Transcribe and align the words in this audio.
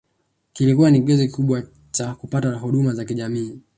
Kilikua 0.53 0.91
ni 0.91 0.99
kigezo 0.99 1.23
kikubwa 1.25 1.63
caha 1.91 2.15
kupata 2.15 2.51
huduma 2.53 2.93
za 2.93 3.05
kijamii 3.05 3.59